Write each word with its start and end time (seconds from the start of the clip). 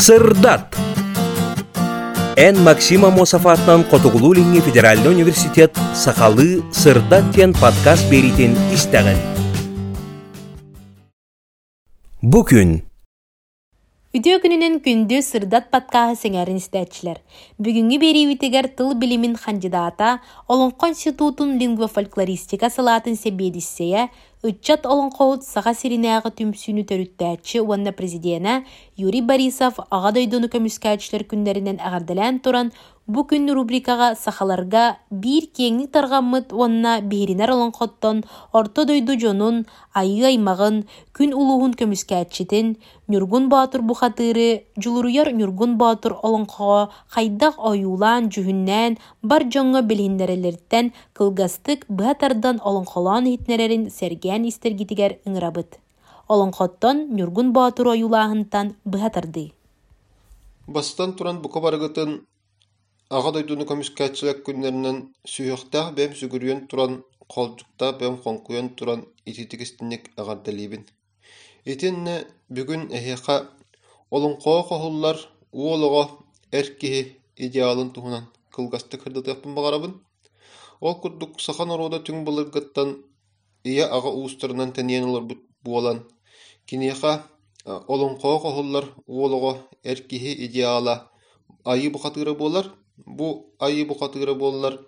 Сырдат. 0.00 0.74
Эн 2.34 2.56
Максима 2.62 3.10
Мосафатнан 3.10 3.84
Котугулулинги 3.84 4.60
Федеральный 4.60 5.10
университет 5.10 5.76
Сахалы 5.94 6.62
Сырдат 6.72 7.34
тен 7.34 7.52
подкаст 7.52 8.08
беритин 8.10 8.56
истеген. 8.72 9.18
Күн 12.22 12.80
Үтө 14.10 14.40
күнүнен 14.42 14.80
күндү 14.82 15.20
сырдат 15.22 15.68
паткаһы 15.70 16.16
сеңәрин 16.18 16.56
истәчләр. 16.58 17.20
Бүгүнгү 17.62 17.98
берибитигер 18.02 18.66
тыл 18.74 18.96
билимин 18.98 19.36
кандидата, 19.38 20.16
олон 20.50 20.72
конститутун 20.74 21.52
лингвофольклористика 21.60 22.72
салатын 22.74 23.14
себедиссея, 23.14 24.08
Үтчат 24.40 24.86
олонқоут 24.88 25.42
саға 25.44 25.74
сиринәғы 25.76 26.30
түмсүнү 26.38 26.86
төрүттәчі 26.88 27.60
уанна 27.60 27.92
президиена 27.92 28.62
Юрий 28.96 29.20
Борисов 29.20 29.82
аға 29.92 30.14
дойдуну 30.16 30.48
көмүскәчлер 30.48 31.26
күндеринен 31.28 31.76
ағардалан 31.76 32.38
туран 32.40 32.70
Бу 33.10 33.24
күн 33.26 33.48
рубрикага 33.56 34.12
сахаларга 34.14 34.82
бир 35.22 35.46
кеңник 35.58 35.88
таргаммыт 35.94 36.52
онна 36.52 36.92
биринер 37.12 37.50
олонхоттон 37.50 38.20
орто 38.52 38.84
дойду 38.86 39.16
жонун 39.18 39.56
айы 40.00 40.28
аймагын 40.28 40.76
күн 41.18 41.34
улуһун 41.34 41.74
көмүскәчитин 41.80 42.76
Нюргун 43.10 43.48
Батыр 43.50 43.82
бухатыры 43.82 44.46
жулуруяр 44.76 45.32
Нюргун 45.32 45.76
Батыр 45.82 46.14
олонхоо 46.22 46.92
хайдах 47.08 47.58
оюлан 47.58 48.30
жүһүннән 48.30 48.98
бар 49.22 49.48
жоңго 49.56 49.82
билиндерелерден 49.90 50.94
кылгастык 51.12 51.86
быатардан 51.88 52.62
олонхолан 52.62 53.26
хитнерерин 53.26 53.90
сергән 53.90 54.46
истергитигер 54.46 55.18
ыңырабыт. 55.26 55.80
Олонхоттон 56.28 57.08
Нюргун 57.10 57.50
Батыр 57.52 57.90
оюлаһынтан 57.96 58.76
быатарды. 58.84 59.50
Бастан 60.68 61.16
туран 61.18 61.42
бука 61.42 61.58
барыгытын 61.58 62.20
Аға 63.10 63.32
дойдуну 63.34 63.64
көмүскәтчилек 63.66 64.44
күннәреннән 64.46 64.98
сүйөхтәх 65.26 65.88
бәм 65.96 66.12
сүгүрүен 66.18 66.60
туран 66.70 66.92
қолжукта 67.34 67.88
бәм 67.98 68.20
қонқуен 68.22 68.68
туран 68.78 69.02
ититигистинник 69.26 70.04
агарделибин. 70.14 70.84
Итинне 71.66 72.14
бүгүн 72.54 72.86
эхеха 72.94 73.36
олонқоо 74.14 74.62
қохуллар 74.70 75.18
уолого 75.50 76.04
эркиһи 76.52 77.02
идеалын 77.36 77.90
туһунан 77.90 78.30
кылгасты 78.54 79.02
кырдытыппын 79.02 79.58
багарабын. 79.58 79.98
Ол 80.80 80.94
курдук 81.02 81.40
сахан 81.40 81.74
орода 81.74 81.98
түң 82.06 82.22
былыргыттан 82.22 82.94
ия 83.64 83.90
ага 83.90 84.14
уустарынан 84.20 84.70
тәниен 84.70 85.10
олар 85.10 85.24
буолан. 85.64 86.04
Кинеха 86.64 87.26
олонқоо 87.66 88.36
қохуллар 88.44 88.84
уолого 89.06 89.56
эркиһи 89.82 90.46
идеала 90.46 91.10
айы 91.64 91.90
бухатыра 91.90 92.34
болар, 92.34 92.70
Бу 93.06 93.28
айы 93.58 93.84
бухатыра 93.86 94.34
боллар 94.34 94.78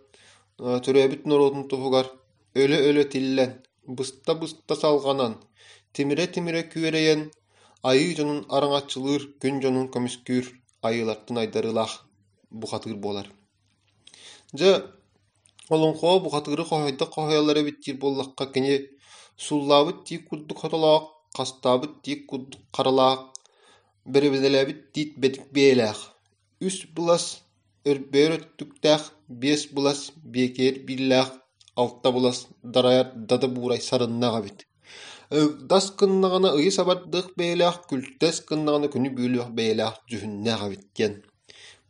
төрөбүт 0.58 1.26
норотун 1.26 1.68
туфугар 1.68 2.08
өлө 2.54 2.78
өлө 2.88 3.04
тиллен 3.12 3.54
быста 3.98 4.34
быста 4.40 4.76
салганан 4.76 5.36
тимире 5.92 6.26
тимире 6.34 6.62
күөрейен 6.72 7.22
айы 7.90 8.10
жонун 8.18 8.42
араңачылыр 8.56 9.28
күн 9.42 9.62
жонун 9.64 9.88
көмүскүр 9.94 10.50
айылаттын 10.88 11.40
айдарылах 11.42 11.94
бухатыр 12.50 12.94
болар 13.06 13.30
же 14.54 14.70
олонхо 15.68 16.18
бухатыры 16.20 16.64
хойда 16.64 17.06
хойалары 17.06 17.64
биттир 17.68 17.96
боллакка 18.04 18.46
кини 18.46 18.78
суллабыт 19.36 20.04
тик 20.04 20.28
курдук 20.28 20.58
хотолоок 20.58 21.10
кастабыт 21.36 22.02
тик 22.02 22.26
курдук 22.26 22.60
каралаак 22.70 23.20
беребеделебит 24.04 24.92
тит 24.92 25.18
бетик 25.18 25.50
беелаах 25.52 26.00
үс 26.60 26.84
булас 26.94 27.42
өрбөр 27.88 28.36
өттүктәх 28.38 29.08
бес 29.42 29.66
булас 29.74 30.10
бекер 30.34 30.78
биллах 30.86 31.32
алтта 31.76 32.12
булас 32.12 32.46
дараяр 32.62 33.12
дады 33.16 33.48
буурай 33.48 33.80
сарыннаға 33.80 34.42
бит. 34.44 34.66
Дас 35.30 35.88
кыннағаны 35.96 36.52
ыйы 36.58 36.70
сабардық 36.74 37.32
бейлах, 37.40 37.80
күлтес 37.88 38.42
кыннағаны 38.48 38.90
күні 38.92 39.12
бүйіліх 39.16 39.48
бейлах 39.56 39.96
жүхіннаға 40.12 40.68
биткен. 40.74 41.22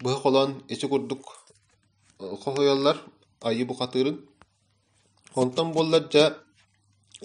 Бұғы 0.03 0.21
қолан 0.23 0.55
есі 0.71 0.89
күрдік 0.93 1.27
қоғыялар 2.45 3.03
айы 3.43 3.67
бұқатырын. 3.67 4.21
Онтан 5.35 5.73
боллар 5.75 6.07
жа 6.13 6.29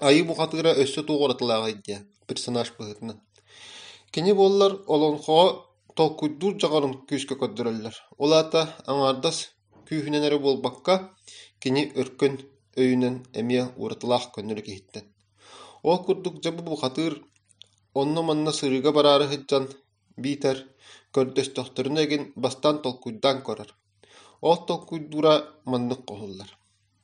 айы 0.02 0.24
бұқатыра 0.26 0.74
өссі 0.82 1.06
туғыратылаға 1.06 1.70
идея 1.76 2.02
персонаж 2.26 2.72
бұғытына. 2.78 3.14
Кені 4.10 4.34
боллар 4.34 4.74
олонхо 4.86 5.67
толкуйдур 5.98 6.54
жағарын 6.62 6.94
күүскө 7.10 7.36
көддөрөллөр. 7.42 7.96
Олата 8.24 8.60
аңардас 8.92 9.38
күүхүненери 9.88 10.38
болбакка 10.44 10.96
кини 11.64 11.88
өркөн 12.02 12.38
өйүнен 12.82 13.16
эмие 13.40 13.64
уратылах 13.82 14.28
көннөрү 14.36 14.62
киһиттен. 14.68 15.04
Ол 15.82 15.98
курдук 16.06 16.38
жабы 16.44 16.62
бу 16.68 16.76
хатыр 16.76 17.18
онно 17.94 18.22
манна 18.22 18.52
сырыга 18.52 18.92
барары 18.92 19.26
хыджан 19.32 19.68
битер 20.24 20.64
көрдөс 21.14 21.52
тохторун 21.56 21.98
эгин 22.04 22.32
бастан 22.36 22.82
толкуйдан 22.84 23.42
көрөр. 23.46 23.70
Ол 24.40 24.58
толкуйдура 24.70 25.34
маннык 25.64 26.04
колуллар. 26.10 26.50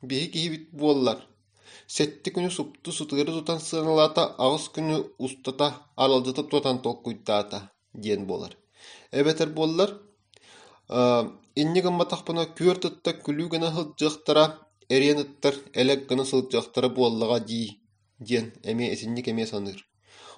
Биһи 0.02 0.26
киһибит 0.34 0.66
буоллар. 0.72 1.18
Сетти 1.86 2.30
күнү 2.30 2.50
супту 2.50 2.92
сутыгыры 2.92 3.32
тутан 3.36 3.60
сыналата 3.60 4.24
агыс 4.46 4.68
күнү 4.76 5.00
устата 5.18 5.68
аралжытып 5.96 6.50
тутан 6.50 6.78
толкуйдаата 6.86 7.68
диен 7.94 8.26
болар. 8.26 8.52
Эбетер 9.14 9.48
боллар. 9.48 9.94
Инни 11.54 11.80
гамма 11.86 12.04
тахпына 12.10 12.48
күөр 12.58 12.80
тытта 12.82 13.14
күлүү 13.26 13.48
гына 13.52 13.70
хылжыктара, 13.70 14.44
эриен 14.88 15.20
ыттар 15.22 15.54
элек 15.72 16.08
гына 16.08 16.24
сылжыктара 16.24 16.88
буоллага 16.88 17.38
ди 17.40 17.78
диен 18.18 18.52
эме 18.64 18.92
эсинник 18.94 19.28
эме 19.28 19.46
саныр. 19.46 19.86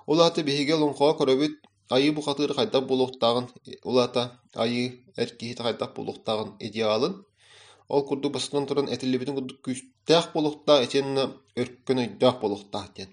Улаты 0.07 0.43
беһиге 0.43 0.75
лонхоо 0.75 1.15
көрөбүт 1.19 1.57
айы 1.91 2.13
бу 2.13 2.21
хатыр 2.23 2.53
хайда 2.55 2.81
булуктагын 2.81 3.49
улата 3.85 4.41
айы 4.55 5.05
эрки 5.17 5.55
хайда 5.55 5.87
булуктагын 5.97 6.55
идеалын 6.61 7.25
ол 7.89 8.05
курду 8.05 8.31
басынан 8.31 8.67
курду 8.67 9.57
күстәх 9.65 10.33
булукта 10.35 10.83
этенна 10.83 11.33
өрккөн 11.57 11.99
өйдәх 12.05 12.41
булукта 12.41 12.89
диен. 12.95 13.09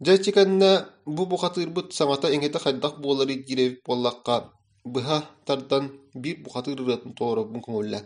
Жачиканна 0.00 0.88
бу 1.04 1.26
бу 1.26 1.36
хатыр 1.36 1.68
бут 1.68 1.92
самата 1.92 2.28
эңете 2.28 2.58
хайдах 2.58 2.98
буолары 3.00 3.34
диреп 3.34 3.84
боллакка 3.86 4.52
быһа 4.84 5.18
тардан 5.46 5.84
биир 6.22 6.36
бухатыыр 6.44 6.78
ырыатын 6.82 7.12
тоорубун 7.18 7.60
көҥүллэн 7.66 8.04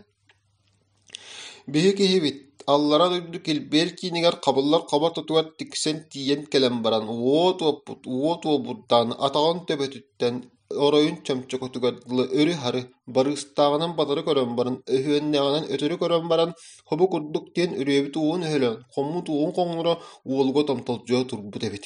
биһи 1.73 1.91
киһибит 1.99 2.39
аллара 2.73 3.07
дойду 3.09 3.39
килбээр 3.47 3.89
киинигэр 3.99 4.35
хабыллар 4.45 4.81
хаба 4.91 5.09
тутугар 5.15 5.45
тиксен 5.57 5.97
тиийэн 6.11 6.41
кэлэн 6.51 6.75
баран 6.85 7.05
уо 7.09 7.53
туоппут 7.59 8.01
уо 8.15 8.31
туобурдаан 8.43 9.09
атаҕын 9.27 9.59
төбөтүттэн 9.67 10.35
оройун 10.85 11.17
чөмчөкөтүгардылы 11.25 12.23
өрү 12.39 12.53
хары 12.61 12.81
барыыстааҕынан 13.15 13.91
батары 13.99 14.21
көрөн 14.27 14.51
баран 14.59 14.77
өһүөннээҕинэн 14.95 15.65
өтөрү 15.73 15.95
көрөн 16.03 16.25
баран 16.31 16.51
хобу 16.89 17.05
курдук 17.13 17.45
диэн 17.55 17.71
үрүөбүт 17.81 18.15
уун 18.17 18.41
өһөлөн 18.47 18.75
хомму 18.93 19.19
туун 19.27 19.51
коҥуро 19.57 19.93
уолуго 20.31 20.61
томтолдьуо 20.69 21.21
турбут 21.29 21.63
эбит 21.67 21.85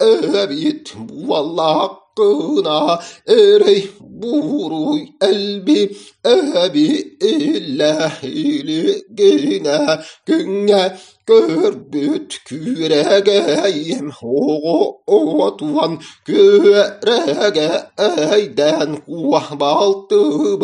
Evet 0.00 0.94
bu 0.98 1.36
Allah 1.36 2.00
hakkına 2.20 3.00
erey 3.28 3.90
buru 4.00 4.98
elbi 5.20 5.96
ebi 6.24 7.16
illahili 7.20 9.02
gine 9.14 10.00
güne 10.26 10.96
görbüt 11.26 12.38
küregeyim 12.44 14.10
o 14.22 15.00
otuvan 15.06 15.98
körege 16.24 17.70
eyden 17.98 18.96
kuah 19.06 19.60
baltı 19.60 20.60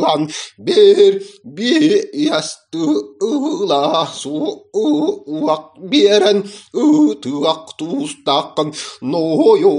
lan 0.00 0.28
bir 0.58 1.22
bir 1.44 2.14
yastıla 2.14 4.06
su 4.06 4.58
uak 4.72 5.64
bieren 5.90 6.44
utuak 6.74 7.78
tustakan 7.78 8.72
noyo 9.02 9.74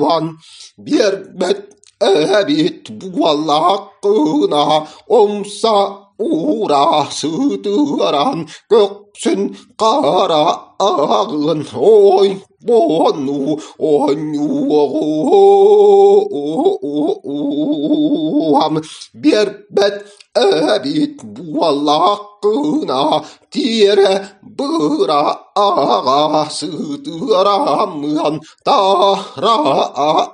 van 0.00 0.38
bir 0.78 1.40
bet 1.40 1.60
ebit 2.02 2.90
buallaqına 2.90 4.86
omsa 5.08 6.04
uğra 6.18 7.06
sığdıran 7.10 8.48
göksün 8.70 9.56
kara 9.78 10.73
ağlan 10.78 11.64
oyn 11.76 12.40
boğan 12.66 13.28
oyn 13.78 14.34
uğam 17.24 18.82
berbet 19.14 20.04
ebit 20.36 21.24
buallakına 21.24 23.24
tire 23.50 24.26
bıra 24.42 25.38
ağa 25.56 26.46
sıtıramyan 26.50 28.40
tahra 28.64 29.56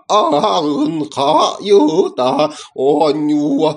ağın 0.09 1.05
kayıta 1.05 2.51
oyn 2.75 3.29
yuva 3.29 3.77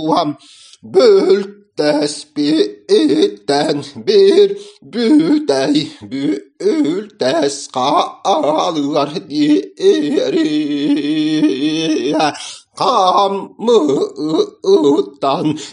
uğam 0.00 0.36
böl 0.82 1.42
tespitten 1.76 3.84
bir 3.96 4.58
büdey 4.82 5.88
büültes 6.02 7.68
kalır 7.68 9.10
diğeri 9.30 10.50
kamıdan 12.76 13.58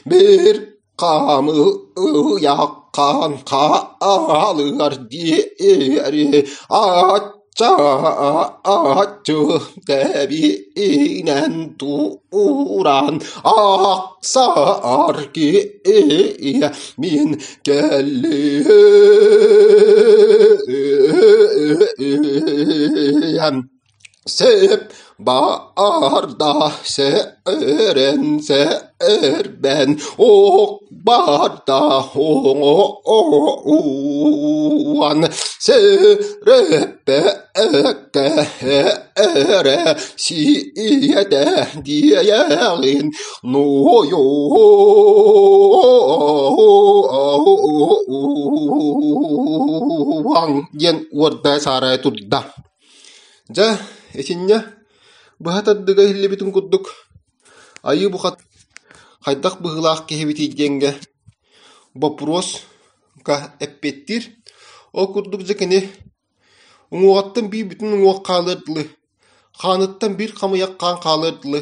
bir 0.05 0.77
kamı 0.97 1.73
yakan 2.41 3.37
kalır 3.45 4.99
diğeri 5.11 6.47
aç 6.69 7.36
Çağatçı 7.57 9.37
devinen 9.87 11.77
turan 11.77 13.21
aksar 13.43 15.33
ki 15.33 15.81
min 16.97 17.41
gelliyem 17.63 18.37
Sep 24.25 24.91
barda 25.19 26.71
seeren 26.83 28.37
seer 28.37 29.63
ben 29.63 29.99
ok 30.17 30.86
eke 37.65 38.29
ere 39.17 39.95
siyede 40.17 41.45
diyeyin 41.85 43.07
noyo 43.43 44.23
yen 50.81 50.97
urda 51.11 51.59
saray 51.59 51.97
tudda. 52.01 52.41
Ja 53.55 53.67
быһа 55.43 55.61
тардыга 55.61 56.03
иллибитин 56.03 56.51
курдук 56.51 56.85
айыы 57.83 58.09
бухат 58.09 58.39
хайдах 59.27 59.55
быһылаах 59.63 59.99
киһибитий 60.09 60.47
диэҥҥэ 60.57 60.91
вопрос 62.01 62.47
ка 63.27 63.35
эппеттир 63.65 64.23
ол 64.97 65.07
курдук 65.13 65.41
дьекини 65.47 65.79
уҥуоҕаттан 66.93 67.45
бии 67.51 67.67
бүтүн 67.69 67.91
уҥуох 67.95 68.19
хаалыардылы 68.27 68.83
хааныттан 69.61 70.11
бир 70.19 70.31
хамыйах 70.39 70.71
хаан 70.81 70.97
хаалыардылы 71.03 71.59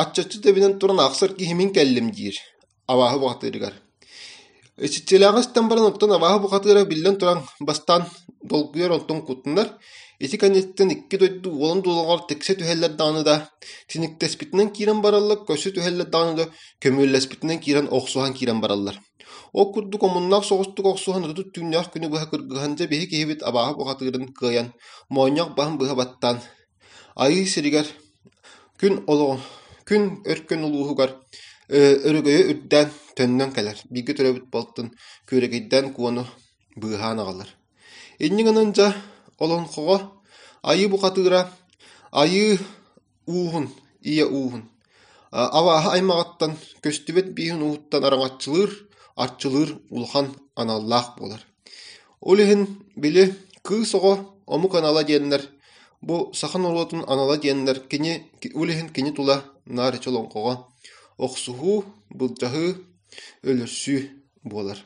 аччаччы 0.00 0.38
тэбинэн 0.44 0.78
туран 0.78 1.00
ахсар 1.06 1.30
киһимин 1.38 1.70
кэллим 1.76 2.08
диир 2.16 2.36
абааһы 2.92 3.18
бухатыырыгар 3.22 3.74
Ичичилээҕэстэн 4.86 5.68
баран 5.68 5.86
оттон 5.90 6.12
абааһы 6.16 6.38
бухатыыра 6.42 6.84
биллэн 6.90 7.16
туран 7.20 7.40
бастан 7.68 8.02
долгуйар 8.50 8.92
онтон 8.96 9.18
куттунар 9.28 9.68
Ити 10.20 10.36
канеттен 10.36 10.90
икки 10.92 11.16
дойду 11.16 11.50
уолун 11.50 11.78
дулуңар 11.80 12.26
тексе 12.28 12.52
түһэллэр 12.60 12.92
дааны 13.00 13.22
да 13.24 13.34
тиниктеспитинен 13.88 14.68
киирэн 14.68 15.00
бараллар, 15.00 15.38
көсү 15.48 15.72
түһэллэр 15.76 16.10
дааны 16.12 16.34
да 16.36 16.44
көмүллэспитинен 16.84 17.58
киирэн 17.64 17.88
охсухан 17.88 18.34
киирэн 18.36 18.60
бараллар. 18.60 19.00
О 19.54 19.72
курду 19.72 19.96
коммуннак 19.98 20.44
соҕустук 20.44 20.86
охсухан 20.92 21.24
ыту 21.24 21.48
түннях 21.54 21.88
күнү 21.92 22.12
быһа 22.12 22.26
кыргыһанжа 22.28 22.84
биһи 22.92 23.06
киһибит 23.08 23.40
абааһы 23.42 23.78
бухатыырын 23.80 24.28
кыайан, 24.36 24.74
моонньах 25.08 25.54
баһын 25.56 25.78
быһа 25.80 25.94
баттан. 25.96 26.36
Айы 27.16 27.46
сиригэр 27.46 27.86
күн 28.80 29.04
олоо, 29.06 29.40
күн 29.88 30.20
өркөн 30.32 30.60
улууһугар 30.68 31.16
өрөгөйө 32.08 32.42
үрдään 32.52 32.88
төннөн 33.20 33.52
кэлэр. 33.56 33.78
Биги 33.94 34.16
төрөбүт 34.16 34.46
болтун 34.54 34.86
күрэгейдэн 35.28 35.92
куону 35.96 36.24
быһаан 36.80 37.18
агалар. 37.22 37.50
Иннигэнэнжа 38.18 38.88
олонхоҕо 39.44 39.96
айыы 40.62 40.88
бухатыыра 40.88 41.40
айыы 42.12 42.58
уухун 43.26 43.66
ия 44.02 44.26
уухун 44.26 44.62
абааһа 45.58 45.88
аймаҕаттан 45.96 46.52
көстүбэт 46.84 47.28
бииһин 47.36 47.62
уһуттан 47.66 48.02
араҥаччылыыр 48.08 48.70
арчылыыр 49.22 49.70
улахан 49.94 50.26
аналлаах 50.60 51.06
буолар 51.18 51.42
ол 52.20 52.38
иһин 52.44 52.62
били 53.02 53.24
кыы 53.66 53.84
соҕо 53.92 54.12
омук 54.54 54.74
анала 54.74 55.02
диэннэр 55.04 55.42
бу 56.02 56.16
сахан 56.40 56.64
уруотун 56.64 57.02
анала 57.12 57.36
диэннэр 57.42 57.78
кини 57.90 58.12
ол 58.60 58.68
иһин 58.74 58.88
кини 58.96 59.10
тула 59.16 59.36
наар 59.66 59.94
олонхоҕо 60.10 60.54
охсуһуу 61.24 61.84
былдьаһыы 62.18 62.70
өлөрсүү 63.44 64.00
буолар 64.44 64.80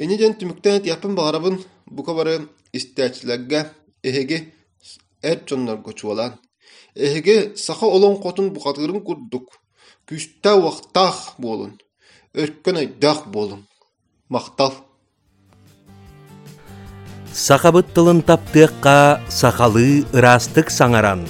Иниден 0.00 0.32
түмүктен 0.40 0.80
тияппын 0.80 1.12
бағарабын 1.12 1.58
бука 1.92 2.14
бары 2.16 2.38
истәчләргә 2.72 3.66
эһеге 4.00 4.38
эр 5.20 5.42
чоннорго 5.44 5.92
чуалан. 5.92 6.38
Эһеге 6.96 7.52
саха 7.56 7.84
олон 7.86 8.16
котун 8.22 8.48
букатырын 8.54 9.02
курдук. 9.04 9.52
Күстә 10.08 10.54
вақтах 10.56 11.34
болун. 11.38 11.76
Өрккөн 12.32 12.76
айдах 12.76 13.26
болун. 13.26 13.66
Мактал. 14.30 14.72
Сахабыт 17.34 17.92
тылын 17.92 18.24
таптыаққа 18.24 19.20
сахалы 19.28 20.06
ырастык 20.16 20.72
саңаран. 20.72 21.28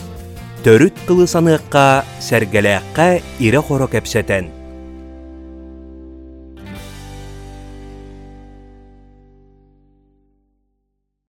Төрүт 0.62 0.94
тылы 1.08 1.26
саныаққа 1.26 2.04
сәргеләққа 2.22 3.10
ире 3.40 3.58
хоро 3.66 3.90
кәпсәтен. 3.90 4.59